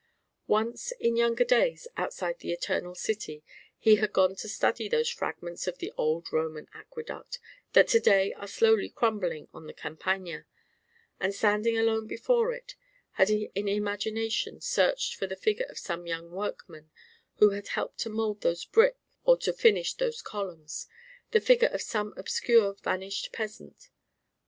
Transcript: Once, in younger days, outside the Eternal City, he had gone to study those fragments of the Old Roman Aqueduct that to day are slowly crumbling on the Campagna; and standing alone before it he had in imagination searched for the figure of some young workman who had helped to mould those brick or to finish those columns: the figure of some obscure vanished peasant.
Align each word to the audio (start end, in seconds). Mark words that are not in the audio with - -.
Once, 0.47 0.91
in 0.99 1.15
younger 1.15 1.43
days, 1.43 1.87
outside 1.95 2.39
the 2.39 2.51
Eternal 2.51 2.95
City, 2.95 3.43
he 3.77 3.97
had 3.97 4.11
gone 4.11 4.35
to 4.35 4.49
study 4.49 4.89
those 4.89 5.11
fragments 5.11 5.67
of 5.67 5.77
the 5.77 5.93
Old 5.95 6.33
Roman 6.33 6.67
Aqueduct 6.73 7.37
that 7.73 7.87
to 7.89 7.99
day 7.99 8.33
are 8.33 8.47
slowly 8.47 8.89
crumbling 8.89 9.47
on 9.53 9.67
the 9.67 9.75
Campagna; 9.75 10.47
and 11.19 11.35
standing 11.35 11.77
alone 11.77 12.07
before 12.07 12.51
it 12.51 12.71
he 13.15 13.21
had 13.21 13.29
in 13.29 13.67
imagination 13.67 14.59
searched 14.59 15.13
for 15.13 15.27
the 15.27 15.35
figure 15.35 15.67
of 15.69 15.77
some 15.77 16.07
young 16.07 16.31
workman 16.31 16.89
who 17.35 17.51
had 17.51 17.67
helped 17.67 17.99
to 17.99 18.09
mould 18.09 18.41
those 18.41 18.65
brick 18.65 18.97
or 19.23 19.37
to 19.37 19.53
finish 19.53 19.93
those 19.93 20.23
columns: 20.23 20.87
the 21.29 21.39
figure 21.39 21.69
of 21.71 21.83
some 21.83 22.11
obscure 22.17 22.73
vanished 22.73 23.31
peasant. 23.31 23.89